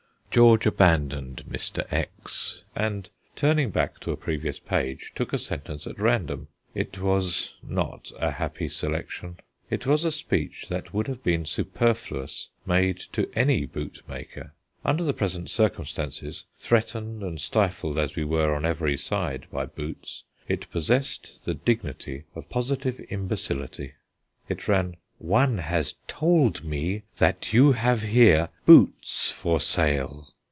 [0.33, 1.85] George abandoned "Mr.
[1.91, 6.47] X," and turning back to a previous page, took a sentence at random.
[6.73, 12.47] It was not a happy selection; it was a speech that would have been superfluous
[12.65, 14.53] made to any bootmaker.
[14.85, 20.23] Under the present circumstances, threatened and stifled as we were on every side by boots,
[20.47, 23.95] it possessed the dignity of positive imbecility.
[24.47, 30.29] It ran: "One has told me that you have here boots for sale."